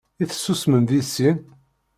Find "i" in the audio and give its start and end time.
0.23-0.25